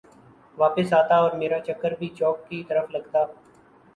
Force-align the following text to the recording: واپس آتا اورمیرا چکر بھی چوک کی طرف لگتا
واپس 0.57 0.93
آتا 0.99 1.15
اورمیرا 1.21 1.59
چکر 1.67 1.91
بھی 1.99 2.07
چوک 2.17 2.37
کی 2.47 2.63
طرف 2.69 2.85
لگتا 2.95 3.19